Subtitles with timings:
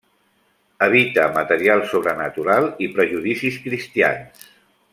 [0.85, 4.51] Evita material sobrenatural i prejudicis cristians.